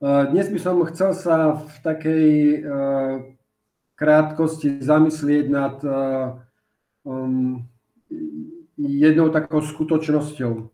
Dnes 0.00 0.48
by 0.48 0.56
som 0.56 0.80
chcel 0.88 1.12
sa 1.12 1.60
v 1.60 1.74
takej 1.84 2.28
krátkosti 4.00 4.80
zamyslieť 4.80 5.44
nad 5.52 5.76
um, 7.04 7.60
jednou 8.80 9.28
takou 9.28 9.60
skutočnosťou. 9.60 10.72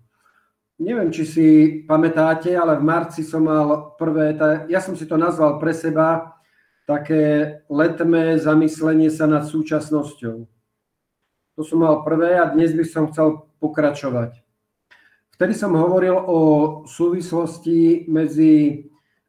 Neviem, 0.78 1.10
či 1.10 1.26
si 1.26 1.46
pamätáte, 1.90 2.54
ale 2.54 2.78
v 2.78 2.86
marci 2.86 3.26
som 3.26 3.50
mal 3.50 3.98
prvé, 3.98 4.38
ja 4.70 4.78
som 4.78 4.94
si 4.94 5.10
to 5.10 5.18
nazval 5.18 5.58
pre 5.58 5.74
seba, 5.74 6.38
také 6.86 7.66
letmé 7.66 8.38
zamyslenie 8.38 9.10
sa 9.10 9.26
nad 9.26 9.42
súčasnosťou. 9.42 10.46
To 11.58 11.62
som 11.66 11.82
mal 11.82 12.06
prvé 12.06 12.38
a 12.38 12.46
dnes 12.46 12.70
by 12.70 12.84
som 12.86 13.10
chcel 13.10 13.42
pokračovať. 13.58 14.38
Vtedy 15.34 15.50
som 15.50 15.74
hovoril 15.74 16.14
o 16.14 16.38
súvislosti 16.86 18.06
medzi 18.06 18.86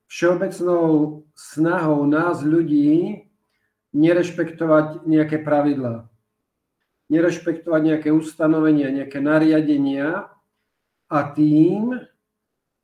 všeobecnou 0.08 1.24
snahou 1.36 2.08
nás 2.08 2.42
ľudí 2.42 3.28
nerešpektovať 3.92 5.04
nejaké 5.08 5.44
pravidlá, 5.44 6.08
nerešpektovať 7.12 7.82
nejaké 7.84 8.10
ustanovenia, 8.12 8.92
nejaké 8.92 9.20
nariadenia 9.20 10.32
a 11.08 11.20
tým, 11.32 11.96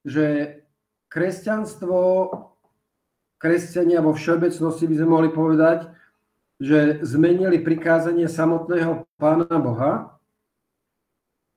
že 0.04 0.60
kresťanstvo, 1.12 2.00
kresťania 3.40 4.04
vo 4.04 4.16
všeobecnosti 4.16 4.88
by 4.88 4.96
sme 5.00 5.08
mohli 5.08 5.30
povedať, 5.32 5.92
že 6.60 7.04
zmenili 7.04 7.60
prikázanie 7.60 8.32
samotného 8.32 9.04
Pána 9.20 9.58
Boha. 9.60 10.16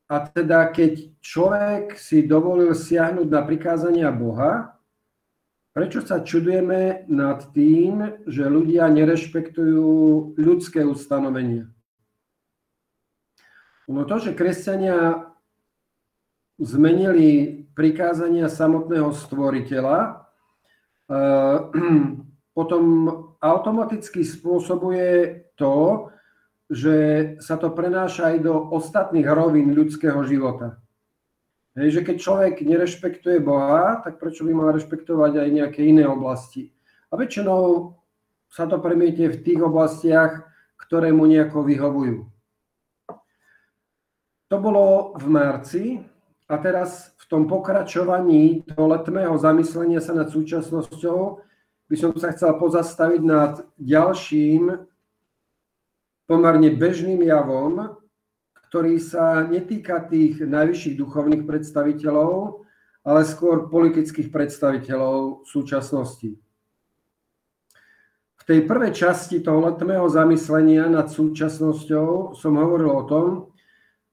A 0.06 0.16
teda 0.22 0.70
keď 0.70 1.10
človek 1.18 1.98
si 1.98 2.22
dovolil 2.22 2.74
siahnuť 2.74 3.26
na 3.26 3.42
prikázania 3.42 4.10
Boha, 4.14 4.75
prečo 5.76 6.00
sa 6.00 6.24
čudujeme 6.24 7.04
nad 7.12 7.52
tým, 7.52 8.24
že 8.24 8.48
ľudia 8.48 8.88
nerešpektujú 8.88 9.84
ľudské 10.40 10.80
ustanovenia? 10.80 11.68
No 13.84 14.08
to, 14.08 14.16
že 14.16 14.32
kresťania 14.32 15.28
zmenili 16.56 17.60
prikázania 17.76 18.48
samotného 18.48 19.12
stvoriteľa, 19.12 20.24
eh, 21.12 21.58
potom 22.56 22.82
automaticky 23.44 24.24
spôsobuje 24.24 25.44
to, 25.60 26.08
že 26.72 26.96
sa 27.44 27.60
to 27.60 27.68
prenáša 27.68 28.32
aj 28.32 28.36
do 28.40 28.54
ostatných 28.72 29.28
rovín 29.28 29.76
ľudského 29.76 30.24
života. 30.24 30.80
Hej, 31.76 32.00
že 32.00 32.04
keď 32.08 32.16
človek 32.16 32.54
nerešpektuje 32.64 33.36
Boha, 33.44 34.00
tak 34.00 34.16
prečo 34.16 34.48
by 34.48 34.52
mal 34.56 34.72
rešpektovať 34.72 35.44
aj 35.44 35.48
nejaké 35.52 35.80
iné 35.84 36.08
oblasti? 36.08 36.72
A 37.12 37.20
väčšinou 37.20 37.92
sa 38.48 38.64
to 38.64 38.80
premiete 38.80 39.28
v 39.28 39.40
tých 39.44 39.60
oblastiach, 39.60 40.48
ktoré 40.80 41.12
mu 41.12 41.28
nejako 41.28 41.68
vyhovujú. 41.68 42.24
To 44.48 44.56
bolo 44.56 45.12
v 45.20 45.26
marci 45.28 45.84
a 46.48 46.54
teraz 46.56 47.12
v 47.20 47.24
tom 47.28 47.44
pokračovaní 47.44 48.64
toho 48.64 48.96
letmého 48.96 49.36
zamyslenia 49.36 50.00
sa 50.00 50.16
nad 50.16 50.32
súčasnosťou 50.32 51.44
by 51.86 51.96
som 51.98 52.10
sa 52.16 52.32
chcel 52.32 52.56
pozastaviť 52.56 53.22
nad 53.22 53.62
ďalším 53.78 54.86
pomerne 56.26 56.70
bežným 56.74 57.22
javom, 57.22 58.00
ktorý 58.68 58.98
sa 58.98 59.46
netýka 59.46 60.02
tých 60.10 60.42
najvyšších 60.42 60.98
duchovných 60.98 61.46
predstaviteľov, 61.46 62.66
ale 63.06 63.20
skôr 63.22 63.70
politických 63.70 64.34
predstaviteľov 64.34 65.46
súčasnosti. 65.46 66.34
V 68.36 68.42
tej 68.42 68.66
prvej 68.66 68.92
časti 68.94 69.42
toho 69.42 69.62
letmého 69.70 70.06
zamyslenia 70.10 70.90
nad 70.90 71.06
súčasnosťou 71.10 72.34
som 72.34 72.52
hovoril 72.58 72.90
o 72.90 73.06
tom, 73.06 73.26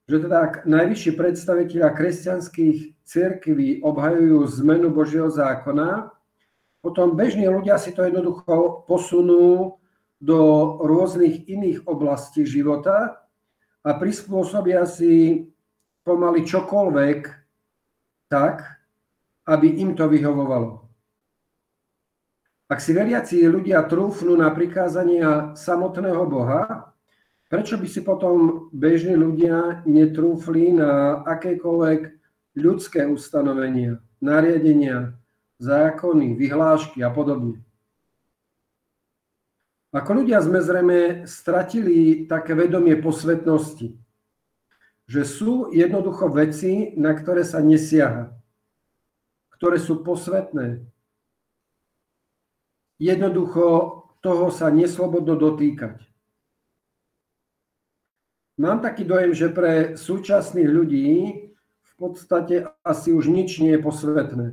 že 0.05 0.22
teda 0.22 0.67
najvyšší 0.67 1.11
predstaviteľa 1.16 1.89
kresťanských 1.95 2.77
cirkví 3.07 3.81
obhajujú 3.81 4.45
zmenu 4.61 4.94
Božieho 4.94 5.31
zákona, 5.31 6.11
potom 6.83 7.16
bežní 7.16 7.47
ľudia 7.47 7.79
si 7.79 7.95
to 7.95 8.03
jednoducho 8.03 8.83
posunú 8.85 9.79
do 10.19 10.39
rôznych 10.83 11.47
iných 11.47 11.88
oblastí 11.88 12.44
života 12.44 13.22
a 13.83 13.89
prispôsobia 13.99 14.88
si 14.88 15.45
pomaly 16.07 16.47
čokoľvek 16.47 17.19
tak, 18.31 18.63
aby 19.47 19.67
im 19.83 19.94
to 19.94 20.07
vyhovovalo. 20.07 20.88
Ak 22.71 22.79
si 22.79 22.95
veriaci 22.95 23.44
ľudia 23.45 23.85
trúfnú 23.85 24.33
na 24.39 24.49
prikázania 24.49 25.53
samotného 25.53 26.23
Boha, 26.25 26.94
Prečo 27.53 27.77
by 27.77 27.85
si 27.85 28.01
potom 28.01 28.66
bežní 28.73 29.13
ľudia 29.13 29.85
netrúfli 29.85 30.73
na 30.73 31.21
akékoľvek 31.21 32.01
ľudské 32.57 33.05
ustanovenia, 33.05 34.01
nariadenia, 34.17 35.13
zákony, 35.61 36.33
vyhlášky 36.33 37.05
a 37.05 37.13
podobne? 37.13 37.61
Ako 39.93 40.25
ľudia 40.25 40.41
sme 40.41 40.57
zrejme 40.57 41.29
stratili 41.29 42.25
také 42.25 42.57
vedomie 42.57 42.97
posvetnosti, 42.97 43.93
že 45.05 45.21
sú 45.21 45.69
jednoducho 45.69 46.33
veci, 46.33 46.97
na 46.97 47.13
ktoré 47.13 47.45
sa 47.45 47.61
nesiaha, 47.61 48.33
ktoré 49.53 49.77
sú 49.77 50.01
posvetné. 50.01 50.81
Jednoducho 52.97 53.65
toho 54.17 54.49
sa 54.49 54.73
neslobodno 54.73 55.37
dotýkať. 55.37 56.01
Mám 58.57 58.81
taký 58.81 59.05
dojem, 59.05 59.37
že 59.37 59.53
pre 59.53 59.93
súčasných 59.93 60.69
ľudí 60.73 61.09
v 61.85 61.93
podstate 62.01 62.65
asi 62.81 63.13
už 63.13 63.29
nič 63.29 63.61
nie 63.61 63.77
je 63.77 63.81
posvetné. 63.85 64.47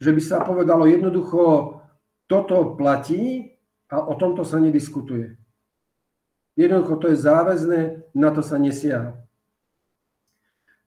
Že 0.00 0.10
by 0.16 0.22
sa 0.24 0.40
povedalo 0.40 0.88
jednoducho, 0.88 1.76
toto 2.28 2.76
platí 2.76 3.57
a 3.88 4.04
o 4.04 4.14
tomto 4.14 4.44
sa 4.44 4.60
nediskutuje. 4.60 5.36
Jednoducho 6.58 6.94
to 7.00 7.06
je 7.12 7.22
záväzné, 7.22 7.80
na 8.12 8.30
to 8.34 8.42
sa 8.44 8.58
nesiaha. 8.58 9.16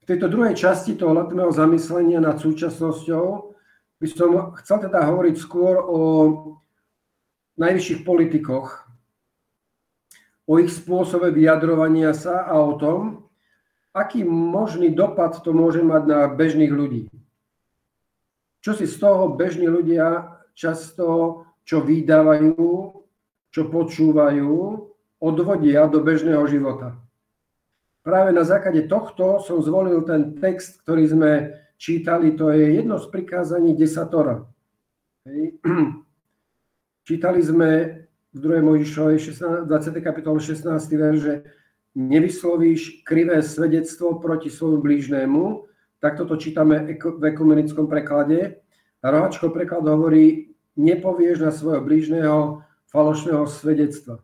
V 0.02 0.06
tejto 0.10 0.28
druhej 0.28 0.58
časti 0.58 0.98
toho 0.98 1.14
letného 1.14 1.54
zamyslenia 1.54 2.20
nad 2.20 2.42
súčasnosťou 2.42 3.26
by 4.02 4.06
som 4.10 4.52
chcel 4.62 4.90
teda 4.90 5.06
hovoriť 5.06 5.36
skôr 5.38 5.78
o 5.78 6.02
najvyšších 7.62 8.02
politikoch 8.02 8.92
o 10.52 10.60
ich 10.60 10.74
spôsobe 10.74 11.32
vyjadrovania 11.32 12.12
sa 12.12 12.44
a 12.44 12.60
o 12.60 12.76
tom, 12.76 13.32
aký 13.96 14.28
možný 14.28 14.92
dopad 14.92 15.40
to 15.40 15.56
môže 15.56 15.80
mať 15.80 16.04
na 16.04 16.20
bežných 16.28 16.72
ľudí. 16.72 17.08
Čo 18.60 18.76
si 18.76 18.84
z 18.84 19.00
toho 19.00 19.32
bežní 19.32 19.72
ľudia 19.72 20.38
často, 20.54 21.44
čo 21.66 21.82
vydávajú, 21.82 22.56
čo 23.52 23.62
počúvajú, 23.68 24.52
odvodia 25.22 25.86
do 25.86 26.02
bežného 26.02 26.42
života. 26.50 26.98
Práve 28.02 28.34
na 28.34 28.42
základe 28.42 28.90
tohto 28.90 29.38
som 29.46 29.62
zvolil 29.62 30.02
ten 30.02 30.34
text, 30.42 30.82
ktorý 30.82 31.04
sme 31.06 31.32
čítali, 31.78 32.34
to 32.34 32.50
je 32.50 32.82
jedno 32.82 32.98
z 32.98 33.06
prikázaní 33.14 33.78
desatora. 33.78 34.50
Hej. 35.30 35.62
Čítali 37.08 37.42
sme 37.42 37.70
v 38.34 38.38
2. 38.38 38.62
Mojžišovej 38.66 39.18
20. 39.70 40.02
kapitole 40.02 40.40
16. 40.42 40.66
verš, 40.98 41.20
že 41.22 41.34
nevyslovíš 41.98 43.04
krivé 43.04 43.44
svedectvo 43.44 44.18
proti 44.18 44.48
svojmu 44.48 44.80
blížnému, 44.80 45.44
tak 46.00 46.18
toto 46.18 46.40
čítame 46.40 46.98
v 46.98 47.24
ekumenickom 47.36 47.86
preklade. 47.86 48.64
Rohačko 49.03 49.53
preklad 49.53 49.85
hovorí, 49.85 50.51
nepovieš 50.76 51.44
na 51.44 51.52
svojho 51.52 51.82
blížneho 51.84 52.64
falošného 52.91 53.47
svedectva. 53.47 54.20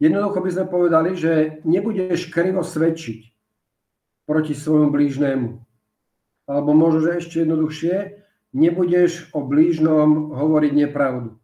Jednoducho 0.00 0.40
by 0.40 0.50
sme 0.50 0.66
povedali, 0.72 1.10
že 1.12 1.60
nebudeš 1.68 2.32
krivo 2.32 2.64
svedčiť 2.64 3.28
proti 4.24 4.56
svojmu 4.56 4.88
blížnému. 4.88 5.48
Alebo 6.48 6.70
možno, 6.72 7.04
že 7.04 7.20
ešte 7.20 7.44
jednoduchšie, 7.44 8.24
nebudeš 8.56 9.28
o 9.36 9.44
blížnom 9.44 10.32
hovoriť 10.32 10.72
nepravdu. 10.72 11.36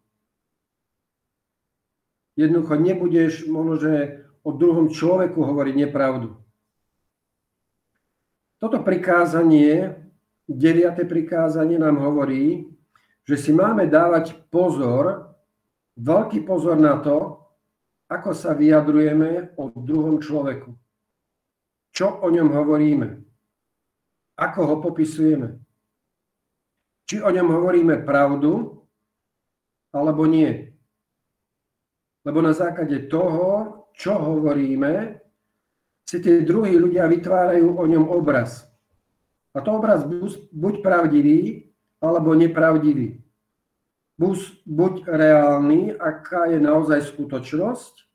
Jednoducho 2.37 2.75
nebudeš 2.81 3.33
možno, 3.49 3.75
že 3.81 3.95
o 4.41 4.53
druhom 4.53 4.89
človeku 4.93 5.41
hovoriť 5.41 5.75
nepravdu. 5.89 6.37
Toto 8.57 8.81
prikázanie, 8.81 10.01
deviate 10.49 11.05
prikázanie 11.05 11.77
nám 11.77 12.01
hovorí, 12.01 12.76
že 13.27 13.35
si 13.35 13.51
máme 13.51 13.91
dávať 13.91 14.39
pozor, 14.55 15.35
veľký 15.99 16.47
pozor 16.47 16.79
na 16.79 17.03
to, 17.03 17.43
ako 18.07 18.31
sa 18.31 18.55
vyjadrujeme 18.55 19.59
o 19.59 19.75
druhom 19.75 20.23
človeku. 20.23 20.71
Čo 21.91 22.23
o 22.23 22.29
ňom 22.31 22.55
hovoríme. 22.55 23.09
Ako 24.39 24.61
ho 24.63 24.77
popisujeme. 24.79 25.59
či 27.07 27.23
o 27.23 27.31
ňom 27.31 27.55
hovoríme 27.55 28.03
pravdu, 28.03 28.83
alebo 29.95 30.27
nie. 30.27 30.75
Lebo 32.27 32.43
na 32.43 32.51
základe 32.51 33.07
toho, 33.07 33.87
čo 33.95 34.19
hovoríme, 34.19 35.23
si 36.03 36.19
tí 36.19 36.43
druhí 36.43 36.75
ľudia 36.75 37.07
vytvárajú 37.07 37.79
o 37.79 37.85
ňom 37.87 38.11
obraz. 38.11 38.67
A 39.55 39.63
to 39.63 39.79
obraz 39.79 40.03
buď 40.51 40.83
pravdivý, 40.83 41.71
alebo 42.01 42.37
nepravdivý. 42.37 43.21
Buď, 44.17 45.05
reálny, 45.05 45.93
aká 45.93 46.49
je 46.49 46.57
naozaj 46.57 47.13
skutočnosť, 47.13 48.07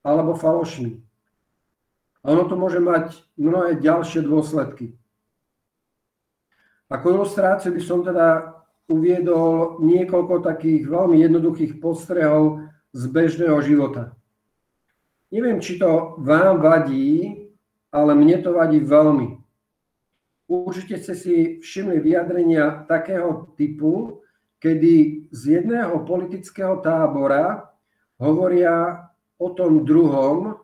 alebo 0.00 0.32
falošný. 0.32 1.04
A 2.24 2.32
ono 2.32 2.46
to 2.46 2.54
môže 2.56 2.78
mať 2.78 3.18
mnohé 3.36 3.76
ďalšie 3.82 4.22
dôsledky. 4.22 4.94
Ako 6.88 7.20
ilustráciu 7.20 7.72
by 7.74 7.82
som 7.82 8.00
teda 8.04 8.56
uviedol 8.88 9.80
niekoľko 9.80 10.44
takých 10.44 10.86
veľmi 10.86 11.20
jednoduchých 11.20 11.80
postrehov 11.80 12.68
z 12.92 13.02
bežného 13.08 13.58
života. 13.64 14.12
Neviem, 15.32 15.64
či 15.64 15.80
to 15.80 16.20
vám 16.20 16.60
vadí, 16.60 17.48
ale 17.88 18.12
mne 18.12 18.36
to 18.44 18.52
vadí 18.52 18.80
veľmi. 18.84 19.41
Určite 20.52 21.00
ste 21.00 21.14
si 21.16 21.34
všimli 21.64 22.04
vyjadrenia 22.04 22.84
takého 22.84 23.56
typu, 23.56 24.20
kedy 24.60 25.26
z 25.32 25.42
jedného 25.48 26.04
politického 26.04 26.84
tábora 26.84 27.72
hovoria 28.20 29.08
o 29.40 29.48
tom 29.56 29.88
druhom, 29.88 30.60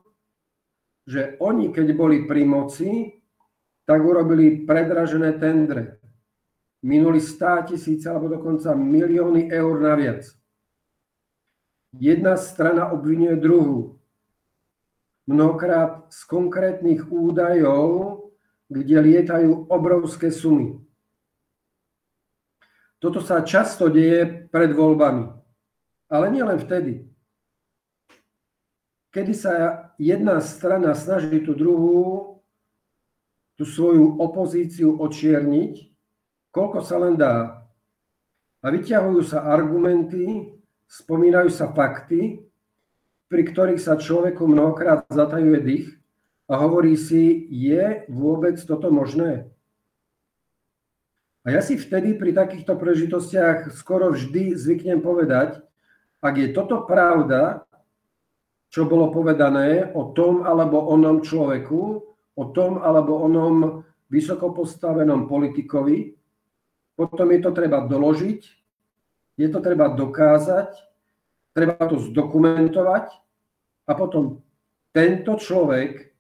že 1.08 1.40
oni, 1.40 1.72
keď 1.72 1.96
boli 1.96 2.28
pri 2.28 2.44
moci, 2.44 3.16
tak 3.88 4.04
urobili 4.04 4.68
predražené 4.68 5.40
tendre 5.40 5.98
minuli 6.82 7.20
100 7.20 7.74
tisíce 7.74 8.06
alebo 8.10 8.28
dokonca 8.28 8.74
milióny 8.74 9.50
eur 9.50 9.80
naviac. 9.80 10.22
Jedna 11.96 12.36
strana 12.36 12.92
obvinuje 12.92 13.36
druhú. 13.40 13.98
Mnohokrát 15.26 16.08
z 16.12 16.24
konkrétnych 16.24 17.08
údajov, 17.12 18.17
kde 18.68 18.96
lietajú 19.00 19.72
obrovské 19.72 20.28
sumy. 20.28 20.76
Toto 23.00 23.24
sa 23.24 23.40
často 23.40 23.88
deje 23.88 24.48
pred 24.52 24.70
voľbami. 24.76 25.32
Ale 26.08 26.32
nielen 26.32 26.60
vtedy. 26.60 27.08
Kedy 29.08 29.32
sa 29.32 29.52
jedna 29.96 30.40
strana 30.44 30.92
snaží 30.92 31.40
tú 31.40 31.56
druhú, 31.56 32.38
tú 33.56 33.64
svoju 33.64 34.20
opozíciu 34.20 35.00
očierniť, 35.00 35.90
koľko 36.52 36.78
sa 36.84 36.96
len 37.00 37.16
dá. 37.16 37.64
A 38.60 38.66
vyťahujú 38.68 39.22
sa 39.24 39.48
argumenty, 39.48 40.52
spomínajú 40.90 41.48
sa 41.48 41.70
fakty, 41.70 42.42
pri 43.28 43.42
ktorých 43.44 43.80
sa 43.80 44.00
človeku 44.00 44.44
mnohokrát 44.48 45.04
zatajuje 45.12 45.60
dých 45.60 45.86
a 46.48 46.54
hovorí 46.56 46.96
si, 46.96 47.44
je 47.52 48.08
vôbec 48.08 48.56
toto 48.64 48.88
možné? 48.88 49.52
A 51.44 51.52
ja 51.52 51.60
si 51.60 51.76
vtedy 51.76 52.16
pri 52.16 52.32
takýchto 52.32 52.76
prežitostiach 52.76 53.72
skoro 53.76 54.12
vždy 54.12 54.56
zvyknem 54.56 55.04
povedať, 55.04 55.60
ak 56.18 56.34
je 56.34 56.48
toto 56.50 56.82
pravda, 56.88 57.68
čo 58.68 58.84
bolo 58.84 59.08
povedané 59.08 59.92
o 59.96 60.12
tom 60.12 60.44
alebo 60.44 60.88
onom 60.88 61.24
človeku, 61.24 61.80
o 62.36 62.44
tom 62.52 62.80
alebo 62.84 63.16
onom 63.24 63.84
vysoko 64.12 64.52
postavenom 64.52 65.28
politikovi, 65.28 66.16
potom 66.96 67.28
je 67.30 67.40
to 67.40 67.50
treba 67.54 67.86
doložiť, 67.86 68.40
je 69.38 69.48
to 69.48 69.58
treba 69.62 69.94
dokázať, 69.94 70.74
treba 71.54 71.78
to 71.86 71.96
zdokumentovať 72.02 73.14
a 73.86 73.92
potom 73.94 74.42
tento 74.90 75.38
človek 75.38 76.17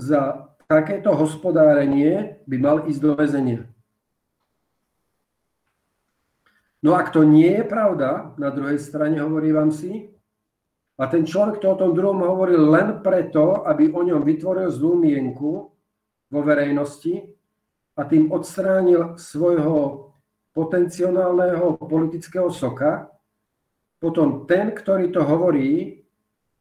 za 0.00 0.50
takéto 0.66 1.12
hospodárenie 1.14 2.40
by 2.48 2.56
mal 2.56 2.76
ísť 2.88 3.00
do 3.00 3.12
väzenia. 3.14 3.62
No 6.80 6.96
ak 6.96 7.12
to 7.12 7.28
nie 7.28 7.60
je 7.60 7.64
pravda, 7.68 8.32
na 8.40 8.48
druhej 8.48 8.80
strane 8.80 9.20
hovorí 9.20 9.52
vám 9.52 9.68
si, 9.68 10.08
a 11.00 11.08
ten 11.08 11.24
človek 11.24 11.60
to 11.60 11.72
o 11.72 11.80
tom 11.80 11.92
druhom 11.96 12.20
hovoril 12.24 12.72
len 12.72 13.00
preto, 13.00 13.64
aby 13.64 13.88
o 13.92 14.00
ňom 14.04 14.20
vytvoril 14.20 14.68
zlú 14.68 15.00
mienku 15.00 15.72
vo 16.28 16.40
verejnosti, 16.44 17.24
a 18.00 18.08
tým 18.08 18.32
odstránil 18.32 19.20
svojho 19.20 20.08
potenciálneho 20.56 21.76
politického 21.76 22.48
soka, 22.48 23.12
potom 24.00 24.48
ten, 24.48 24.72
ktorý 24.72 25.12
to 25.12 25.20
hovorí, 25.20 25.99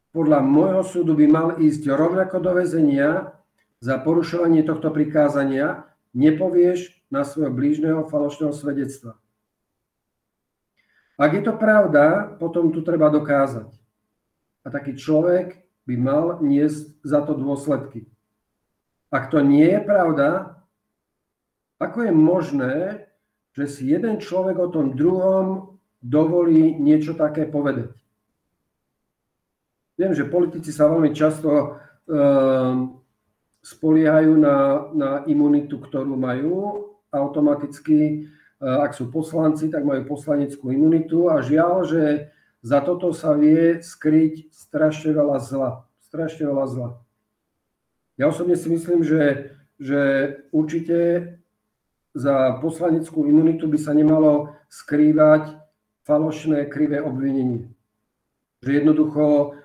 podľa 0.10 0.42
môjho 0.42 0.84
súdu 0.86 1.14
by 1.14 1.26
mal 1.30 1.48
ísť 1.62 1.86
rovnako 1.90 2.42
do 2.42 2.52
väzenia 2.58 3.38
za 3.80 4.02
porušovanie 4.02 4.66
tohto 4.66 4.90
prikázania, 4.90 5.86
nepovieš 6.18 6.98
na 7.14 7.22
svojho 7.22 7.54
blížneho 7.54 8.02
falošného 8.10 8.54
svedectva. 8.54 9.16
Ak 11.20 11.36
je 11.36 11.44
to 11.44 11.54
pravda, 11.54 12.32
potom 12.40 12.72
tu 12.72 12.80
treba 12.80 13.12
dokázať. 13.12 13.68
A 14.64 14.68
taký 14.72 14.96
človek 14.96 15.60
by 15.84 15.96
mal 16.00 16.26
niesť 16.40 16.96
za 17.04 17.20
to 17.28 17.36
dôsledky. 17.36 18.08
Ak 19.12 19.28
to 19.28 19.44
nie 19.44 19.68
je 19.68 19.82
pravda, 19.84 20.60
ako 21.76 22.08
je 22.08 22.14
možné, 22.16 22.76
že 23.52 23.66
si 23.68 23.84
jeden 23.92 24.24
človek 24.24 24.56
o 24.64 24.72
tom 24.72 24.96
druhom 24.96 25.76
dovolí 26.00 26.72
niečo 26.72 27.18
také 27.20 27.44
povedať? 27.44 27.99
Viem, 30.00 30.16
že 30.16 30.32
politici 30.32 30.72
sa 30.72 30.88
veľmi 30.88 31.12
často 31.12 31.76
uh, 31.76 32.74
spoliehajú 33.60 34.32
na, 34.40 34.88
na 34.96 35.10
imunitu, 35.28 35.76
ktorú 35.76 36.16
majú. 36.16 36.88
Automaticky, 37.12 38.32
uh, 38.64 38.88
ak 38.88 38.96
sú 38.96 39.12
poslanci, 39.12 39.68
tak 39.68 39.84
majú 39.84 40.16
poslaneckú 40.16 40.72
imunitu 40.72 41.28
a 41.28 41.44
žiaľ, 41.44 41.84
že 41.84 42.04
za 42.64 42.80
toto 42.80 43.12
sa 43.12 43.36
vie 43.36 43.84
skryť 43.84 44.56
strašne 44.56 45.12
veľa 45.12 45.44
zla. 45.44 45.84
Strašne 46.08 46.48
veľa 46.48 46.66
zla. 46.72 46.90
Ja 48.16 48.32
osobne 48.32 48.56
si 48.56 48.72
myslím, 48.72 49.04
že, 49.04 49.52
že 49.84 50.00
určite 50.56 51.40
za 52.16 52.56
poslaneckú 52.64 53.28
imunitu 53.28 53.68
by 53.68 53.80
sa 53.80 53.92
nemalo 53.92 54.56
skrývať 54.72 55.60
falošné, 56.08 56.72
krivé 56.72 57.04
obvinenie. 57.04 57.68
Že 58.64 58.72
jednoducho 58.80 59.60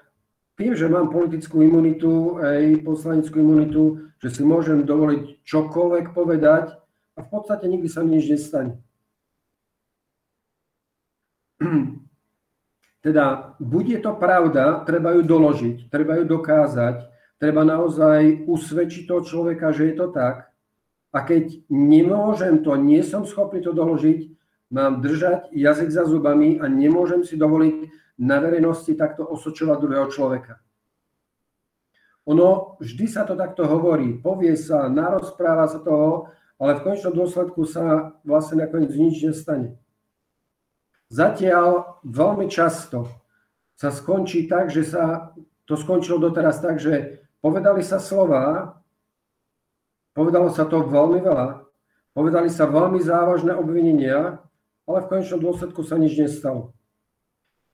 tým, 0.55 0.79
že 0.79 0.87
mám 0.87 1.11
politickú 1.11 1.63
imunitu, 1.63 2.39
aj 2.39 2.87
poslaneckú 2.87 3.43
imunitu, 3.43 4.07
že 4.23 4.31
si 4.31 4.43
môžem 4.47 4.87
dovoliť 4.87 5.43
čokoľvek 5.43 6.15
povedať 6.15 6.79
a 7.19 7.21
v 7.23 7.29
podstate 7.29 7.67
nikdy 7.67 7.91
sa 7.91 8.07
mi 8.07 8.19
nič 8.19 8.31
nestane. 8.31 8.79
Teda, 13.05 13.55
buď 13.61 13.85
je 13.99 14.01
to 14.01 14.13
pravda, 14.17 14.81
treba 14.89 15.13
ju 15.13 15.21
doložiť, 15.21 15.93
treba 15.93 16.17
ju 16.17 16.25
dokázať, 16.25 17.05
treba 17.37 17.61
naozaj 17.61 18.49
usvedčiť 18.49 19.05
toho 19.05 19.21
človeka, 19.21 19.77
že 19.77 19.93
je 19.93 19.95
to 20.01 20.09
tak, 20.09 20.49
a 21.15 21.23
keď 21.23 21.63
nemôžem 21.71 22.67
to, 22.67 22.75
nie 22.75 23.05
som 23.07 23.23
schopný 23.23 23.63
to 23.63 23.71
doložiť, 23.71 24.35
mám 24.75 24.99
držať 24.99 25.55
jazyk 25.55 25.95
za 25.95 26.09
zubami 26.11 26.59
a 26.59 26.67
nemôžem 26.67 27.23
si 27.23 27.39
dovoliť 27.39 27.77
na 28.19 28.39
verejnosti 28.39 28.91
takto 28.95 29.27
osočovať 29.27 29.77
druhého 29.81 30.09
človeka. 30.11 30.63
Ono, 32.25 32.81
vždy 32.81 33.05
sa 33.05 33.29
to 33.29 33.37
takto 33.37 33.69
hovorí, 33.69 34.17
povie 34.17 34.57
sa, 34.57 34.89
narozpráva 34.89 35.69
sa 35.69 35.83
toho, 35.83 36.33
ale 36.57 36.81
v 36.81 36.83
konečnom 36.87 37.13
dôsledku 37.13 37.69
sa 37.69 38.17
vlastne 38.25 38.65
nakoniec 38.65 38.95
nič 38.97 39.21
nestane. 39.21 39.77
Zatiaľ 41.13 42.01
veľmi 42.07 42.49
často 42.49 43.13
sa 43.77 43.93
skončí 43.93 44.49
tak, 44.49 44.73
že 44.73 44.89
sa 44.89 45.37
to 45.69 45.77
skončilo 45.77 46.17
doteraz 46.17 46.65
tak, 46.65 46.81
že 46.81 47.21
povedali 47.45 47.85
sa 47.85 48.01
slova, 48.01 48.75
Povedalo 50.15 50.47
sa 50.55 50.63
to 50.63 50.87
veľmi 50.87 51.19
veľa. 51.27 51.67
Povedali 52.15 52.47
sa 52.47 52.71
veľmi 52.71 53.03
závažné 53.03 53.59
obvinenia, 53.59 54.39
ale 54.87 54.99
v 55.03 55.11
konečnom 55.11 55.43
dôsledku 55.43 55.83
sa 55.83 55.99
nič 55.99 56.15
nestalo. 56.15 56.71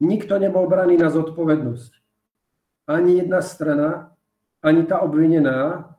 Nikto 0.00 0.40
nebol 0.40 0.64
braný 0.64 0.96
na 0.96 1.12
zodpovednosť. 1.12 1.92
Ani 2.88 3.20
jedna 3.20 3.44
strana, 3.44 4.16
ani 4.64 4.88
tá 4.88 5.04
obvinená, 5.04 5.92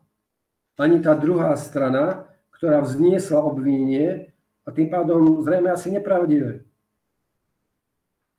ani 0.76 0.98
tá 1.00 1.14
druhá 1.14 1.54
strana, 1.54 2.26
ktorá 2.58 2.82
vzniesla 2.82 3.42
obvinenie 3.42 4.34
a 4.66 4.70
tým 4.74 4.90
pádom 4.90 5.46
zrejme 5.46 5.70
asi 5.70 5.94
nepravdivé. 5.94 6.66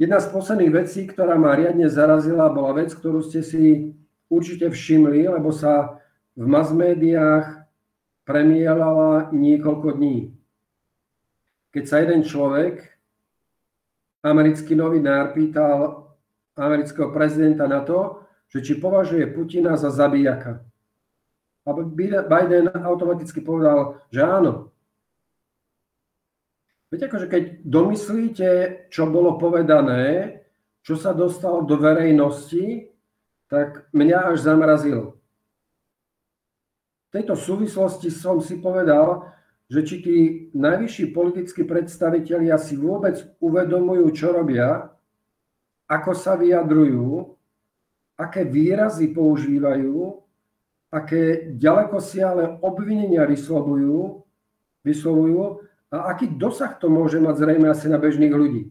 Jedna 0.02 0.18
z 0.18 0.34
posledných 0.34 0.72
vecí, 0.74 1.06
ktorá 1.06 1.38
ma 1.38 1.54
riadne 1.54 1.86
zarazila, 1.86 2.50
bola 2.50 2.82
vec, 2.82 2.90
ktorú 2.90 3.22
ste 3.22 3.46
si 3.46 3.94
určite 4.26 4.66
všimli, 4.66 5.30
lebo 5.30 5.54
sa 5.54 6.02
v 6.34 6.44
mass 6.48 6.74
médiách 6.74 7.62
premielala 8.26 9.30
niekoľko 9.30 9.98
dní. 9.98 10.34
keď 11.72 11.84
sa 11.88 12.04
jeden 12.04 12.20
človek, 12.20 12.91
americký 14.22 14.78
novinár, 14.78 15.34
pýtal 15.34 16.08
amerického 16.54 17.10
prezidenta 17.10 17.66
na 17.66 17.82
to, 17.82 18.22
že 18.48 18.62
či 18.62 18.72
považuje 18.78 19.26
Putina 19.34 19.74
za 19.74 19.90
zabíjaka. 19.90 20.62
A 21.62 21.70
Biden 22.26 22.70
automaticky 22.74 23.38
povedal, 23.38 24.02
že 24.10 24.22
áno. 24.22 24.74
Viete, 26.90 27.08
akože 27.08 27.26
keď 27.30 27.42
domyslíte, 27.64 28.50
čo 28.92 29.08
bolo 29.08 29.40
povedané, 29.40 30.36
čo 30.82 30.98
sa 30.98 31.14
dostalo 31.14 31.64
do 31.64 31.78
verejnosti, 31.78 32.90
tak 33.48 33.88
mňa 33.94 34.34
až 34.34 34.44
zamrazilo. 34.44 35.16
V 37.08 37.20
tejto 37.20 37.38
súvislosti 37.38 38.12
som 38.12 38.42
si 38.44 38.60
povedal, 38.60 39.32
že 39.72 39.80
či 39.88 39.96
tí 40.04 40.16
najvyšší 40.52 41.16
politickí 41.16 41.64
predstavitelia 41.64 42.60
si 42.60 42.76
vôbec 42.76 43.16
uvedomujú, 43.40 44.04
čo 44.12 44.28
robia, 44.36 44.92
ako 45.88 46.12
sa 46.12 46.36
vyjadrujú, 46.36 47.32
aké 48.20 48.44
výrazy 48.44 49.08
používajú, 49.16 50.20
aké 50.92 51.56
ďaleko 51.56 52.04
siale 52.04 52.60
obvinenia 52.60 53.24
vyslovujú, 53.24 54.20
vyslovujú 54.84 55.64
a 55.88 55.96
aký 56.12 56.28
dosah 56.36 56.76
to 56.76 56.92
môže 56.92 57.16
mať 57.16 57.40
zrejme 57.40 57.64
asi 57.72 57.88
na 57.88 57.96
bežných 57.96 58.28
ľudí. 58.28 58.68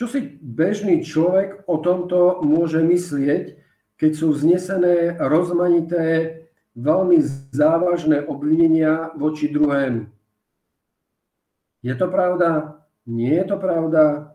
Čo 0.00 0.08
si 0.08 0.40
bežný 0.40 1.04
človek 1.04 1.68
o 1.68 1.76
tomto 1.84 2.40
môže 2.40 2.80
myslieť, 2.80 3.60
keď 4.00 4.10
sú 4.16 4.32
znesené 4.32 5.20
rozmanité, 5.20 6.47
veľmi 6.78 7.18
závažné 7.50 8.22
obvinenia 8.30 9.10
voči 9.18 9.50
druhému? 9.50 10.06
Je 11.82 11.94
to 11.98 12.06
pravda? 12.06 12.78
Nie 13.02 13.42
je 13.42 13.46
to 13.50 13.56
pravda? 13.58 14.34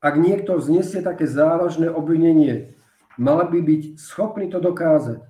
Ak 0.00 0.16
niekto 0.16 0.56
vznesie 0.56 1.04
také 1.04 1.28
závažné 1.28 1.92
obvinenie, 1.92 2.76
mal 3.20 3.48
by 3.48 3.58
byť 3.60 3.82
schopný 4.00 4.48
to 4.48 4.60
dokázať 4.60 5.20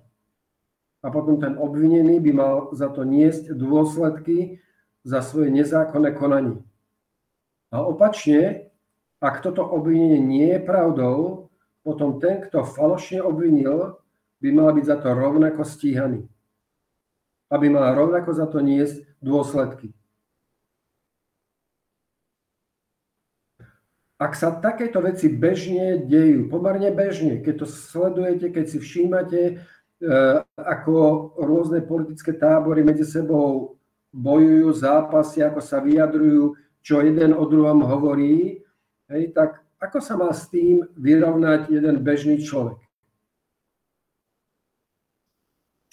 a 1.02 1.06
potom 1.10 1.38
ten 1.38 1.54
obvinený 1.54 2.18
by 2.18 2.32
mal 2.34 2.56
za 2.74 2.90
to 2.90 3.06
niesť 3.06 3.54
dôsledky 3.54 4.58
za 5.06 5.22
svoje 5.22 5.54
nezákonné 5.54 6.18
konanie. 6.18 6.58
A 7.70 7.86
opačne, 7.86 8.74
ak 9.22 9.38
toto 9.38 9.62
obvinenie 9.62 10.18
nie 10.18 10.58
je 10.58 10.60
pravdou, 10.66 11.48
potom 11.86 12.18
ten, 12.18 12.42
kto 12.42 12.66
falošne 12.66 13.22
obvinil, 13.22 14.02
by 14.42 14.48
mal 14.52 14.70
byť 14.72 14.84
za 14.84 14.96
to 15.00 15.08
rovnako 15.12 15.62
stíhaný. 15.64 16.28
Aby 17.48 17.70
mal 17.70 17.94
rovnako 17.94 18.30
za 18.34 18.46
to 18.50 18.58
niesť 18.58 19.06
dôsledky. 19.22 19.94
Ak 24.16 24.32
sa 24.32 24.48
takéto 24.48 25.04
veci 25.04 25.28
bežne 25.28 26.00
dejú, 26.08 26.48
pomerne 26.48 26.88
bežne, 26.88 27.44
keď 27.44 27.54
to 27.62 27.66
sledujete, 27.68 28.48
keď 28.48 28.64
si 28.64 28.78
všímate, 28.80 29.60
Eh, 29.96 30.38
ako 30.60 31.32
rôzne 31.40 31.80
politické 31.80 32.36
tábory 32.36 32.84
medzi 32.84 33.08
sebou 33.08 33.80
bojujú, 34.12 34.68
zápasy, 34.76 35.40
ako 35.40 35.64
sa 35.64 35.80
vyjadrujú, 35.80 36.52
čo 36.84 37.00
jeden 37.00 37.32
o 37.32 37.48
druhom 37.48 37.80
hovorí, 37.80 38.60
hej, 39.08 39.32
tak 39.32 39.64
ako 39.80 39.98
sa 40.04 40.20
má 40.20 40.28
s 40.36 40.52
tým 40.52 40.84
vyrovnať 41.00 41.72
jeden 41.72 42.04
bežný 42.04 42.44
človek? 42.44 42.76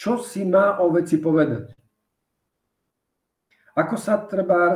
Čo 0.04 0.20
si 0.20 0.44
má 0.44 0.84
o 0.84 0.92
veci 0.92 1.16
povedať? 1.16 1.72
Ako 3.80 3.96
sa 3.96 4.20
treba, 4.20 4.76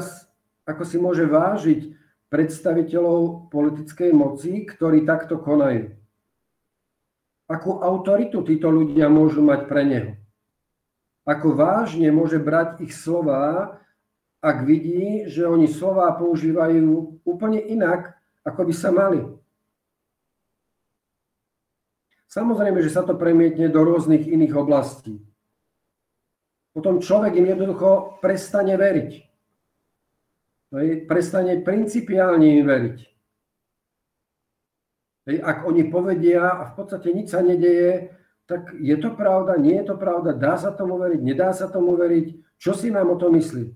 ako 0.63 0.83
si 0.87 0.95
môže 0.95 1.27
vážiť 1.27 1.91
predstaviteľov 2.31 3.51
politickej 3.51 4.15
moci, 4.15 4.63
ktorí 4.63 5.03
takto 5.03 5.35
konajú? 5.43 5.97
akú 7.47 7.79
autoritu 7.79 8.43
títo 8.43 8.67
ľudia 8.67 9.07
môžu 9.07 9.39
mať 9.39 9.61
pre 9.71 9.83
neho. 9.87 10.11
Ako 11.23 11.55
vážne 11.55 12.11
môže 12.11 12.39
brať 12.39 12.83
ich 12.83 12.93
slova, 12.95 13.75
ak 14.43 14.63
vidí, 14.63 15.27
že 15.27 15.47
oni 15.47 15.67
slova 15.67 16.11
používajú 16.15 17.19
úplne 17.23 17.59
inak, 17.59 18.15
ako 18.47 18.71
by 18.71 18.73
sa 18.75 18.91
mali. 18.95 19.23
Samozrejme, 22.37 22.85
že 22.85 22.93
sa 22.93 23.01
to 23.01 23.17
premietne 23.17 23.65
do 23.65 23.81
rôznych 23.81 24.29
iných 24.29 24.53
oblastí. 24.53 25.17
Potom 26.77 27.01
človek 27.01 27.33
im 27.41 27.49
jednoducho 27.49 28.21
prestane 28.21 28.77
veriť. 28.77 29.11
Prestane 31.09 31.65
principiálne 31.65 32.61
im 32.61 32.65
veriť. 32.69 32.97
Ak 35.41 35.65
oni 35.65 35.89
povedia 35.89 36.45
a 36.45 36.63
v 36.69 36.73
podstate 36.77 37.09
nič 37.09 37.33
sa 37.33 37.41
nedeje, 37.41 38.13
tak 38.45 38.69
je 38.77 38.95
to 39.01 39.17
pravda, 39.17 39.57
nie 39.57 39.81
je 39.81 39.89
to 39.89 39.95
pravda, 39.97 40.37
dá 40.37 40.61
sa 40.61 40.69
tomu 40.69 41.01
veriť, 41.01 41.19
nedá 41.19 41.51
sa 41.57 41.65
tomu 41.67 41.97
veriť, 41.97 42.55
čo 42.61 42.77
si 42.77 42.93
mám 42.93 43.11
o 43.11 43.19
tom 43.19 43.33
myslieť? 43.33 43.73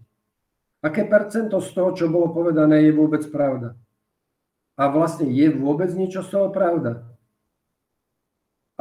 Aké 0.86 1.10
percento 1.10 1.60
z 1.60 1.70
toho, 1.76 1.92
čo 1.98 2.14
bolo 2.14 2.32
povedané, 2.32 2.88
je 2.88 2.94
vôbec 2.94 3.26
pravda? 3.28 3.76
A 4.80 4.88
vlastne 4.88 5.28
je 5.28 5.50
vôbec 5.52 5.92
niečo 5.92 6.24
z 6.24 6.30
toho 6.30 6.54
pravda? 6.54 7.11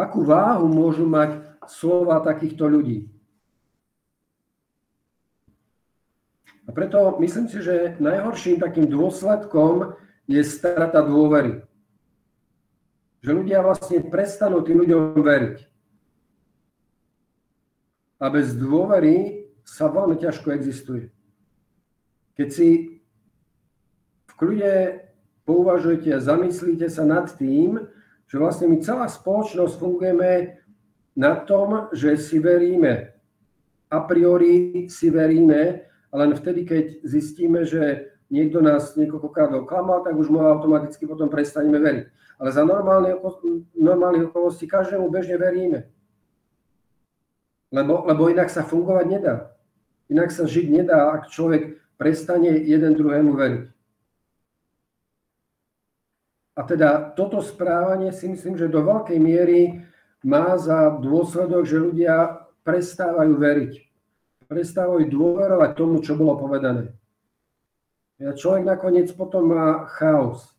Akú 0.00 0.24
váhu 0.24 0.64
môžu 0.72 1.04
mať 1.04 1.44
slova 1.68 2.24
takýchto 2.24 2.64
ľudí? 2.64 3.12
A 6.64 6.72
preto 6.72 7.20
myslím 7.20 7.52
si, 7.52 7.60
že 7.60 8.00
najhorším 8.00 8.62
takým 8.62 8.88
dôsledkom 8.88 9.92
je 10.24 10.40
strata 10.40 11.04
dôvery 11.04 11.60
že 13.20 13.30
ľudia 13.36 13.60
vlastne 13.60 14.00
prestanú 14.08 14.64
tým 14.64 14.84
ľuďom 14.84 15.20
veriť. 15.20 15.56
A 18.20 18.26
bez 18.32 18.52
dôvery 18.56 19.48
sa 19.64 19.88
veľmi 19.88 20.16
ťažko 20.20 20.52
existuje. 20.56 21.12
Keď 22.36 22.48
si 22.48 22.68
v 24.28 24.32
kľude 24.36 25.04
pouvažujete 25.44 26.16
a 26.16 26.24
zamyslíte 26.24 26.88
sa 26.88 27.04
nad 27.04 27.28
tým, 27.36 27.80
že 28.30 28.38
vlastne 28.38 28.70
my 28.70 28.78
celá 28.78 29.10
spoločnosť 29.10 29.74
fungujeme 29.74 30.62
na 31.18 31.34
tom, 31.34 31.90
že 31.90 32.14
si 32.14 32.38
veríme. 32.38 33.10
A 33.90 34.06
priori 34.06 34.86
si 34.86 35.10
veríme, 35.10 35.82
len 36.14 36.30
vtedy, 36.38 36.62
keď 36.62 37.02
zistíme, 37.02 37.66
že 37.66 38.14
niekto 38.30 38.62
nás 38.62 38.94
niekoľkokrát 38.94 39.50
oklamal, 39.58 40.06
tak 40.06 40.14
už 40.14 40.30
mu 40.30 40.46
automaticky 40.46 41.10
potom 41.10 41.26
prestaneme 41.26 41.82
veriť. 41.82 42.04
Ale 42.38 42.50
za 42.54 42.62
normálne, 42.62 43.18
normálnych 43.74 44.30
okolností 44.30 44.70
každému 44.70 45.10
bežne 45.10 45.34
veríme. 45.34 45.90
Lebo, 47.74 48.06
lebo 48.06 48.30
inak 48.30 48.46
sa 48.46 48.62
fungovať 48.62 49.06
nedá. 49.10 49.34
Inak 50.06 50.30
sa 50.30 50.46
žiť 50.46 50.66
nedá, 50.70 51.10
ak 51.18 51.34
človek 51.34 51.82
prestane 51.98 52.62
jeden 52.62 52.94
druhému 52.94 53.34
veriť. 53.34 53.64
A 56.60 56.68
teda 56.68 57.16
toto 57.16 57.40
správanie 57.40 58.12
si 58.12 58.28
myslím, 58.28 58.60
že 58.60 58.68
do 58.68 58.84
veľkej 58.84 59.16
miery 59.16 59.80
má 60.20 60.60
za 60.60 60.92
dôsledok, 61.00 61.64
že 61.64 61.80
ľudia 61.80 62.44
prestávajú 62.60 63.32
veriť. 63.32 63.72
Prestávajú 64.44 65.08
dôverovať 65.08 65.70
tomu, 65.72 66.04
čo 66.04 66.20
bolo 66.20 66.36
povedané. 66.36 66.92
A 68.20 68.36
človek 68.36 68.68
nakoniec 68.68 69.08
potom 69.16 69.56
má 69.56 69.88
chaos. 69.96 70.52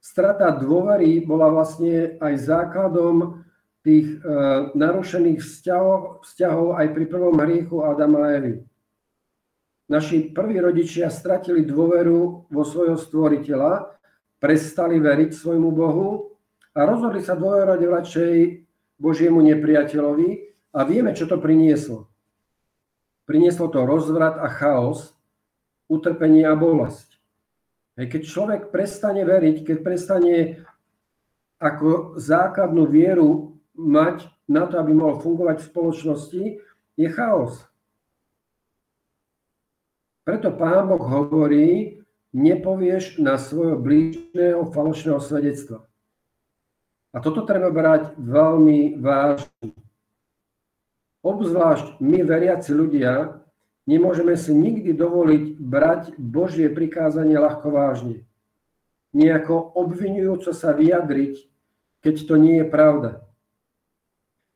Strata 0.00 0.48
dôvery 0.56 1.20
bola 1.28 1.52
vlastne 1.52 2.16
aj 2.16 2.34
základom 2.40 3.44
tých 3.84 4.16
e, 4.16 4.32
narušených 4.72 5.44
vzťahov, 5.44 6.24
vzťahov 6.24 6.80
aj 6.80 6.86
pri 6.96 7.04
prvom 7.04 7.36
hriechu 7.36 7.84
Adama 7.84 8.24
a 8.24 8.40
Evy. 8.40 8.64
Naši 9.92 10.32
prví 10.32 10.56
rodičia 10.56 11.12
stratili 11.12 11.68
dôveru 11.68 12.48
vo 12.48 12.62
svojho 12.64 12.96
stvoriteľa, 12.96 13.92
prestali 14.42 14.98
veriť 14.98 15.30
svojmu 15.30 15.70
Bohu 15.70 16.34
a 16.74 16.82
rozhodli 16.82 17.22
sa 17.22 17.38
dôverovať 17.38 17.80
radšej 17.86 18.34
Božiemu 18.98 19.38
nepriateľovi 19.38 20.30
a 20.74 20.82
vieme, 20.82 21.14
čo 21.14 21.30
to 21.30 21.38
prinieslo. 21.38 22.10
Prinieslo 23.22 23.70
to 23.70 23.86
rozvrat 23.86 24.42
a 24.42 24.50
chaos, 24.50 25.14
utrpenie 25.86 26.42
a 26.42 26.58
bolesť. 26.58 27.22
Keď 27.94 28.22
človek 28.26 28.62
prestane 28.74 29.22
veriť, 29.22 29.62
keď 29.62 29.76
prestane 29.78 30.34
ako 31.62 32.18
základnú 32.18 32.90
vieru 32.90 33.54
mať 33.78 34.26
na 34.50 34.66
to, 34.66 34.82
aby 34.82 34.90
mohol 34.90 35.22
fungovať 35.22 35.62
v 35.62 35.68
spoločnosti, 35.70 36.44
je 36.98 37.08
chaos. 37.14 37.62
Preto 40.26 40.50
Pán 40.50 40.90
Boh 40.90 41.02
hovorí, 41.02 42.01
nepovieš 42.32 43.20
na 43.20 43.36
svojho 43.36 43.76
blížneho 43.76 44.72
falošného 44.72 45.20
svedectva. 45.20 45.84
A 47.12 47.20
toto 47.20 47.44
treba 47.44 47.68
brať 47.68 48.16
veľmi 48.16 48.96
vážne. 48.96 49.76
obzvlášť 51.22 52.00
my 52.00 52.24
veriaci 52.24 52.72
ľudia, 52.72 53.44
nemôžeme 53.84 54.34
si 54.34 54.50
nikdy 54.56 54.96
dovoliť 54.96 55.44
brať 55.60 56.02
Božie 56.16 56.72
prikázanie 56.72 57.36
ľahko 57.36 57.68
vážne. 57.68 58.24
Nejako 59.12 59.76
obvinujúco 59.76 60.56
sa 60.56 60.72
vyjadriť, 60.72 61.46
keď 62.00 62.14
to 62.26 62.34
nie 62.40 62.64
je 62.64 62.66
pravda. 62.66 63.20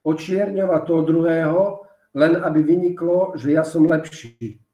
Očierňovať 0.00 0.82
toho 0.88 1.02
druhého, 1.04 1.62
len 2.16 2.40
aby 2.40 2.64
vyniklo, 2.64 3.36
že 3.36 3.52
ja 3.52 3.68
som 3.68 3.84
lepší. 3.84 4.64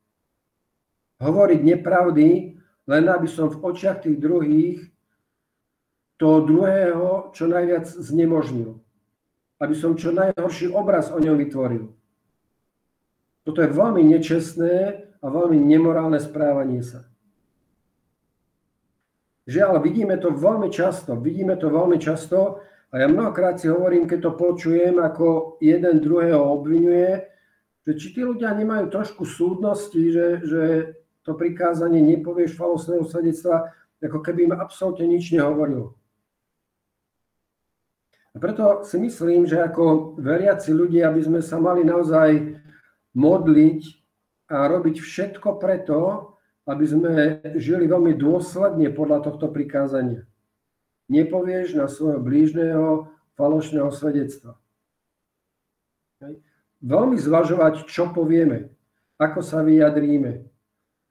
Hovoriť 1.19 1.61
nepravdy, 1.67 2.62
len 2.89 3.05
aby 3.07 3.29
som 3.31 3.51
v 3.51 3.61
očiach 3.63 4.03
tých 4.03 4.19
druhých 4.19 4.81
toho 6.19 6.47
druhého 6.47 7.35
čo 7.35 7.51
najviac 7.51 7.87
znemožnil. 7.87 8.79
Aby 9.59 9.75
som 9.79 9.99
čo 9.99 10.11
najhorší 10.15 10.71
obraz 10.71 11.11
o 11.11 11.19
ňom 11.19 11.39
vytvoril. 11.39 11.91
Toto 13.43 13.59
je 13.59 13.71
veľmi 13.71 14.03
nečestné 14.07 15.07
a 15.23 15.27
veľmi 15.27 15.59
nemorálne 15.59 16.19
správanie 16.23 16.83
sa. 16.83 17.07
Žiaľ, 19.51 19.83
vidíme 19.83 20.15
to 20.23 20.31
veľmi 20.31 20.71
často. 20.71 21.19
Vidíme 21.19 21.59
to 21.59 21.67
veľmi 21.67 21.99
často 21.99 22.63
a 22.93 22.95
ja 23.01 23.07
mnohokrát 23.11 23.59
si 23.59 23.67
hovorím, 23.73 24.07
keď 24.07 24.19
to 24.21 24.33
počujem, 24.39 25.01
ako 25.01 25.57
jeden 25.65 25.99
druhého 25.99 26.39
obvinuje, 26.39 27.25
že 27.83 27.93
či 27.99 28.07
tí 28.15 28.21
ľudia 28.23 28.55
nemajú 28.55 28.93
trošku 28.93 29.27
súdnosti, 29.27 29.99
že, 30.13 30.27
že 30.47 30.63
to 31.23 31.39
prikázanie 31.39 32.03
nepovieš 32.03 32.59
falosného 32.59 33.07
svedectva, 33.07 33.71
ako 34.03 34.19
keby 34.19 34.51
im 34.51 34.55
absolútne 34.59 35.07
nič 35.07 35.31
nehovorilo. 35.31 35.95
A 38.33 38.41
preto 38.41 38.83
si 38.83 38.97
myslím, 38.99 39.45
že 39.45 39.61
ako 39.61 40.17
veriaci 40.19 40.73
ľudia 40.73 41.13
by 41.13 41.21
sme 41.21 41.41
sa 41.45 41.61
mali 41.61 41.85
naozaj 41.85 42.59
modliť 43.13 43.81
a 44.49 44.67
robiť 44.73 44.97
všetko 44.99 45.61
preto, 45.61 46.33
aby 46.65 46.85
sme 46.89 47.13
žili 47.61 47.85
veľmi 47.85 48.17
dôsledne 48.17 48.89
podľa 48.95 49.29
tohto 49.29 49.53
prikázania. 49.53 50.25
Nepovieš 51.13 51.77
na 51.77 51.93
svojho 51.93 52.25
blížneho 52.25 53.13
falošného 53.37 53.91
svedectva. 53.93 54.57
Veľmi 56.83 57.21
zvažovať, 57.21 57.85
čo 57.85 58.11
povieme, 58.11 58.73
ako 59.21 59.45
sa 59.45 59.61
vyjadríme. 59.61 60.52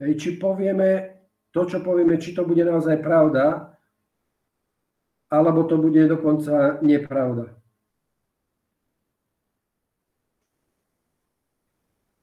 Či 0.02 0.42
povieme 0.42 1.22
to, 1.54 1.70
čo 1.70 1.78
povieme, 1.86 2.18
či 2.18 2.34
to 2.34 2.42
bude 2.42 2.66
naozaj 2.66 2.98
pravda, 3.06 3.78
alebo 5.30 5.64
to 5.70 5.78
bude 5.78 6.02
dokonca 6.10 6.82
nepravda. 6.82 7.54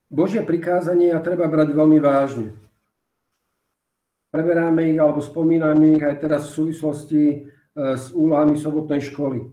Božie 0.08 0.42
prikázania 0.42 1.20
treba 1.22 1.46
brať 1.46 1.70
veľmi 1.70 2.00
vážne. 2.00 2.56
Preberáme 4.34 4.92
ich 4.92 4.98
alebo 4.98 5.20
spomíname 5.22 6.00
ich 6.00 6.04
aj 6.04 6.16
teraz 6.20 6.48
v 6.48 6.56
súvislosti 6.56 7.22
e, 7.28 7.36
s 7.96 8.12
úlohami 8.12 8.56
sobotnej 8.56 9.04
školy. 9.04 9.52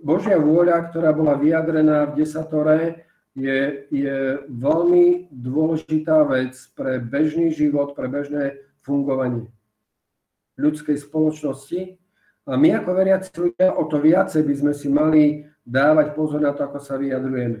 Božia 0.00 0.40
vôľa, 0.40 0.88
ktorá 0.88 1.12
bola 1.12 1.36
vyjadrená 1.36 2.08
v 2.08 2.24
desatore, 2.24 3.05
je, 3.36 3.84
je 3.92 4.16
veľmi 4.48 5.28
dôležitá 5.28 6.24
vec 6.24 6.56
pre 6.72 6.96
bežný 6.98 7.52
život, 7.52 7.92
pre 7.92 8.08
bežné 8.08 8.64
fungovanie 8.80 9.52
ľudskej 10.56 10.96
spoločnosti 10.96 12.00
a 12.48 12.52
my 12.56 12.80
ako 12.80 12.90
veriaci 12.96 13.30
ľudia 13.36 13.76
o 13.76 13.84
to 13.84 14.00
viacej 14.00 14.42
by 14.42 14.54
sme 14.56 14.72
si 14.72 14.88
mali 14.88 15.44
dávať 15.68 16.16
pozor 16.16 16.40
na 16.40 16.56
to, 16.56 16.64
ako 16.64 16.80
sa 16.80 16.96
vyjadrujeme. 16.96 17.60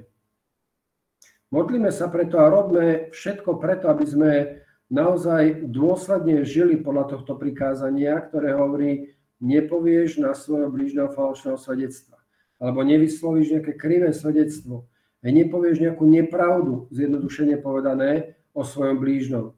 Modlíme 1.52 1.92
sa 1.94 2.10
preto 2.10 2.42
a 2.42 2.50
robme 2.50 3.12
všetko 3.12 3.60
preto, 3.60 3.86
aby 3.92 4.04
sme 4.06 4.32
naozaj 4.90 5.66
dôsledne 5.70 6.42
žili 6.42 6.78
podľa 6.78 7.18
tohto 7.18 7.38
prikázania, 7.38 8.18
ktoré 8.18 8.54
hovorí, 8.54 9.14
nepovieš 9.42 10.22
na 10.22 10.32
svojho 10.32 10.72
blížneho 10.72 11.12
falošného 11.12 11.58
svedectva. 11.60 12.18
Alebo 12.56 12.80
nevyslovíš 12.82 13.58
nejaké 13.58 13.76
krivé 13.76 14.10
svedectvo. 14.16 14.88
Nepovieš 15.26 15.82
nejakú 15.82 16.06
nepravdu, 16.06 16.86
zjednodušene 16.94 17.58
povedané, 17.58 18.38
o 18.56 18.64
svojom 18.64 18.96
blížnom. 18.96 19.52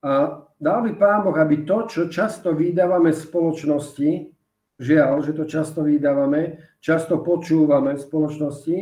A 0.00 0.40
dal 0.56 0.80
by 0.86 0.96
Pán 0.96 1.20
Boh, 1.26 1.36
aby 1.36 1.68
to, 1.68 1.84
čo 1.84 2.02
často 2.08 2.56
vydávame 2.56 3.12
v 3.12 3.22
spoločnosti, 3.26 4.10
žiaľ, 4.80 5.20
že 5.20 5.36
to 5.36 5.44
často 5.44 5.84
vydávame, 5.84 6.62
často 6.80 7.20
počúvame 7.20 7.98
v 7.98 8.04
spoločnosti 8.04 8.76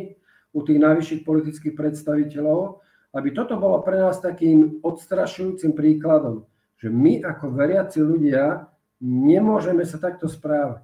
u 0.54 0.60
tých 0.62 0.78
najvyšších 0.78 1.22
politických 1.26 1.74
predstaviteľov, 1.74 2.78
aby 3.14 3.28
toto 3.34 3.58
bolo 3.58 3.82
pre 3.82 3.98
nás 3.98 4.22
takým 4.22 4.82
odstrašujúcim 4.82 5.74
príkladom, 5.74 6.46
že 6.78 6.90
my 6.90 7.22
ako 7.26 7.54
veriaci 7.54 8.02
ľudia 8.02 8.70
nemôžeme 9.02 9.82
sa 9.86 9.98
takto 9.98 10.30
správať. 10.30 10.82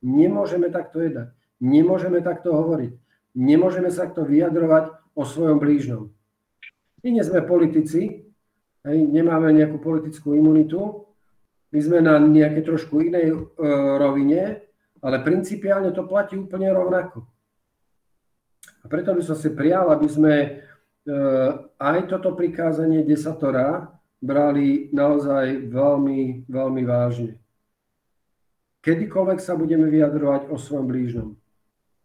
Nemôžeme 0.00 0.72
takto 0.72 1.04
jedať. 1.04 1.32
Nemôžeme 1.60 2.24
takto 2.24 2.56
hovoriť. 2.56 2.92
Nemôžeme 3.36 3.90
sa 3.92 4.08
takto 4.08 4.26
vyjadrovať 4.26 4.90
o 5.14 5.22
svojom 5.22 5.62
blížnom. 5.62 6.10
My 7.00 7.08
nie 7.14 7.24
sme 7.24 7.46
politici, 7.46 8.30
Hej, 8.80 9.12
nemáme 9.12 9.52
nejakú 9.52 9.76
politickú 9.76 10.32
imunitu, 10.32 11.04
my 11.70 11.80
sme 11.84 11.98
na 12.00 12.16
nejakej 12.16 12.64
trošku 12.64 13.04
inej 13.04 13.28
e, 13.28 13.36
rovine, 14.00 14.64
ale 15.04 15.20
principiálne 15.20 15.92
to 15.92 16.08
platí 16.08 16.40
úplne 16.40 16.72
rovnako. 16.72 17.28
A 18.80 18.88
preto 18.88 19.12
by 19.12 19.20
som 19.20 19.36
si 19.36 19.52
prijal, 19.52 19.92
aby 19.92 20.08
sme 20.08 20.34
e, 20.40 20.48
aj 21.76 22.08
toto 22.08 22.32
prikázanie 22.32 23.04
desatora 23.04 23.92
brali 24.16 24.88
naozaj 24.96 25.68
veľmi, 25.68 26.48
veľmi 26.48 26.82
vážne. 26.88 27.36
Kedykoľvek 28.80 29.38
sa 29.44 29.60
budeme 29.60 29.92
vyjadrovať 29.92 30.48
o 30.48 30.56
svojom 30.56 30.88
blížnom, 30.88 31.28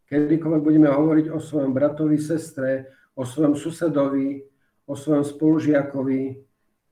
kedykoľvek 0.10 0.62
budeme 0.62 0.90
hovoriť 0.90 1.34
o 1.34 1.40
svojom 1.42 1.74
bratovi, 1.74 2.18
sestre, 2.22 2.94
o 3.16 3.24
svojom 3.26 3.56
susedovi, 3.58 4.44
o 4.86 4.94
svojom 4.94 5.26
spolužiakovi, 5.26 6.24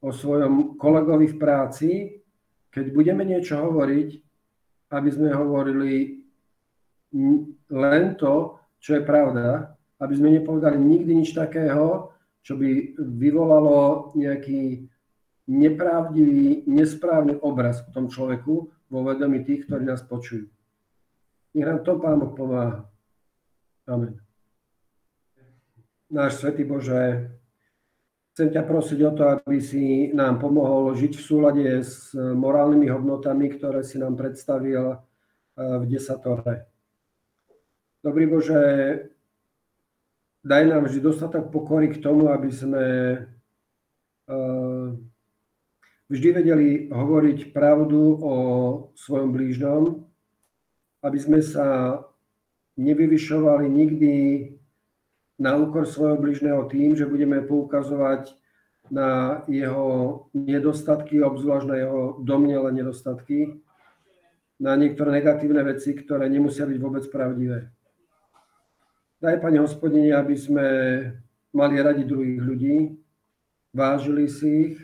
o 0.02 0.10
svojom 0.10 0.76
kolegovi 0.76 1.28
v 1.32 1.40
práci, 1.40 1.90
keď 2.74 2.86
budeme 2.90 3.24
niečo 3.24 3.62
hovoriť, 3.62 4.10
aby 4.94 5.10
sme 5.10 5.30
hovorili 5.30 6.26
len 7.70 8.04
to, 8.18 8.58
čo 8.82 8.98
je 8.98 9.06
pravda, 9.06 9.78
aby 10.02 10.14
sme 10.18 10.34
nepovedali 10.34 10.76
nikdy 10.76 11.24
nič 11.24 11.38
takého, 11.38 12.12
čo 12.44 12.60
by 12.60 12.98
vyvolalo 13.00 14.12
nejaký 14.18 14.90
nepravdivý, 15.48 16.68
nesprávny 16.68 17.40
obraz 17.40 17.84
o 17.88 17.90
tom 17.94 18.12
človeku 18.12 18.54
vo 18.92 19.00
vedomí 19.06 19.46
tých, 19.46 19.70
ktorí 19.70 19.88
nás 19.88 20.04
počujú. 20.04 20.50
Nech 21.54 21.68
nám 21.68 21.86
to 21.86 22.02
Pán 22.02 22.20
Boh 22.20 22.34
pomáha. 22.34 22.93
Amen. 23.88 24.20
Náš 26.10 26.40
Svetý 26.40 26.64
Bože, 26.64 27.34
Chcem 28.34 28.50
ťa 28.50 28.66
prosiť 28.66 29.00
o 29.06 29.12
to, 29.14 29.24
aby 29.30 29.62
si 29.62 30.10
nám 30.10 30.42
pomohol 30.42 30.98
žiť 30.98 31.14
v 31.14 31.22
súlade 31.22 31.70
s 31.86 32.18
morálnymi 32.18 32.90
hodnotami, 32.90 33.46
ktoré 33.54 33.86
si 33.86 34.02
nám 34.02 34.18
predstavil 34.18 34.98
eh, 34.98 34.98
v 35.54 35.84
desatore. 35.86 36.66
Dobrý 38.02 38.26
Bože, 38.26 38.58
daj 40.42 40.66
nám 40.66 40.90
vždy 40.90 41.00
dostatok 41.06 41.54
pokory 41.54 41.94
k 41.94 42.02
tomu, 42.02 42.34
aby 42.34 42.50
sme 42.50 42.86
eh, 44.26 44.88
vždy 46.10 46.30
vedeli 46.34 46.70
hovoriť 46.90 47.54
pravdu 47.54 48.18
o 48.18 48.36
svojom 48.98 49.30
blížnom, 49.30 50.10
aby 51.06 51.22
sme 51.22 51.38
sa 51.46 52.02
nevyvyšovali 52.78 53.70
nikdy 53.70 54.14
na 55.40 55.58
úkor 55.58 55.86
svojho 55.86 56.18
bližného 56.18 56.70
tým, 56.70 56.96
že 56.96 57.10
budeme 57.10 57.42
poukazovať 57.42 58.34
na 58.92 59.42
jeho 59.48 60.28
nedostatky, 60.36 61.24
obzvlášť 61.24 61.66
na 61.68 61.76
jeho 61.80 62.02
domnele 62.22 62.70
nedostatky, 62.72 63.64
na 64.60 64.76
niektoré 64.78 65.24
negatívne 65.24 65.64
veci, 65.66 65.98
ktoré 65.98 66.30
nemusia 66.30 66.68
byť 66.68 66.78
vôbec 66.78 67.04
pravdivé. 67.10 67.74
Daj, 69.24 69.40
Pane 69.40 69.60
hospodine, 69.64 70.14
aby 70.14 70.36
sme 70.36 70.68
mali 71.56 71.80
radi 71.80 72.04
druhých 72.04 72.42
ľudí, 72.44 72.76
vážili 73.72 74.28
si 74.28 74.52
ich, 74.76 74.80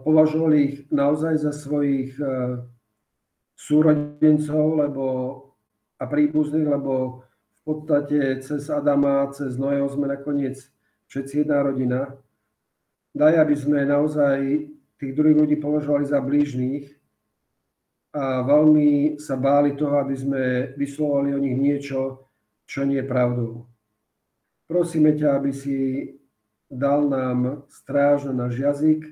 považovali 0.00 0.56
ich 0.64 0.76
naozaj 0.88 1.44
za 1.44 1.52
svojich 1.52 2.16
súrodencov 3.54 4.80
lebo, 4.80 5.04
a 6.04 6.10
príbuzných, 6.10 6.68
lebo 6.68 7.24
podstate 7.64 8.44
cez 8.44 8.68
Adama, 8.68 9.32
cez 9.32 9.56
Noého 9.56 9.88
sme 9.88 10.04
nakoniec 10.04 10.60
všetci 11.08 11.42
jedna 11.42 11.64
rodina. 11.64 12.00
Daj, 13.16 13.40
aby 13.40 13.56
sme 13.56 13.88
naozaj 13.88 14.68
tých 15.00 15.12
druhých 15.16 15.40
ľudí 15.40 15.56
považovali 15.56 16.04
za 16.04 16.20
blížnych 16.20 16.92
a 18.14 18.44
veľmi 18.44 19.18
sa 19.18 19.34
báli 19.34 19.74
toho, 19.74 19.98
aby 19.98 20.14
sme 20.14 20.42
vyslovali 20.76 21.34
o 21.34 21.40
nich 21.40 21.56
niečo, 21.56 22.28
čo 22.68 22.84
nie 22.84 23.00
je 23.00 23.10
pravdou. 23.10 23.64
Prosíme 24.68 25.16
ťa, 25.16 25.28
aby 25.34 25.50
si 25.50 25.76
dal 26.68 27.08
nám 27.08 27.64
stráž 27.68 28.28
na 28.30 28.46
náš 28.46 28.60
jazyk, 28.60 29.02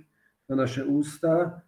na 0.48 0.54
naše 0.66 0.82
ústa, 0.84 1.62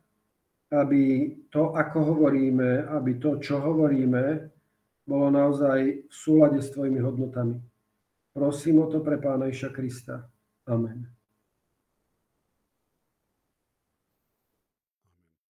aby 0.75 1.37
to, 1.49 1.75
ako 1.75 2.15
hovoríme, 2.15 2.87
aby 2.93 3.17
to, 3.23 3.39
čo 3.39 3.63
hovoríme, 3.63 4.54
bolo 5.05 5.29
naozaj 5.31 6.09
v 6.09 6.13
súlade 6.13 6.61
s 6.61 6.73
tvojimi 6.73 7.01
hodnotami. 7.01 7.61
Prosím 8.35 8.83
o 8.83 8.87
to 8.91 9.01
pre 9.05 9.21
Pána 9.21 9.47
Iša 9.47 9.71
Krista. 9.71 10.27
Amen. 10.67 11.07